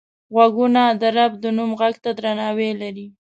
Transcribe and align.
غوږونه 0.33 0.83
د 1.01 1.03
رب 1.17 1.31
د 1.43 1.45
نوم 1.57 1.71
غږ 1.79 1.95
ته 2.03 2.11
درناوی 2.17 2.71
لري 2.81 3.07